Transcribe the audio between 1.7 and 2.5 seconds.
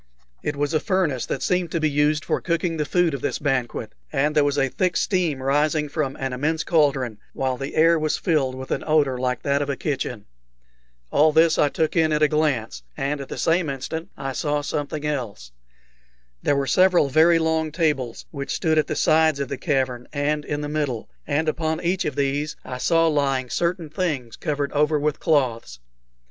to be used for